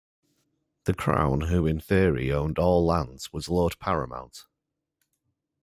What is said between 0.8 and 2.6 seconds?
The Crown, who in theory owned